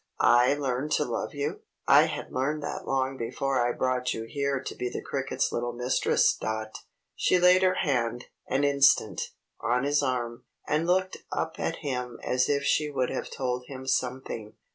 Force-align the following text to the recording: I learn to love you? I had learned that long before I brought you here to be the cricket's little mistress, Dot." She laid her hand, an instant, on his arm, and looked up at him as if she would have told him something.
I 0.33 0.55
learn 0.55 0.89
to 0.97 1.05
love 1.05 1.35
you? 1.35 1.59
I 1.87 2.07
had 2.07 2.31
learned 2.31 2.63
that 2.63 2.87
long 2.87 3.17
before 3.17 3.61
I 3.63 3.71
brought 3.71 4.15
you 4.15 4.23
here 4.23 4.59
to 4.59 4.73
be 4.73 4.89
the 4.89 5.03
cricket's 5.03 5.51
little 5.51 5.73
mistress, 5.73 6.33
Dot." 6.35 6.75
She 7.15 7.37
laid 7.37 7.61
her 7.61 7.75
hand, 7.75 8.25
an 8.47 8.63
instant, 8.63 9.21
on 9.59 9.83
his 9.83 10.01
arm, 10.01 10.45
and 10.67 10.87
looked 10.87 11.17
up 11.31 11.59
at 11.59 11.75
him 11.85 12.17
as 12.23 12.49
if 12.49 12.63
she 12.63 12.89
would 12.89 13.11
have 13.11 13.29
told 13.29 13.65
him 13.67 13.85
something. 13.85 14.55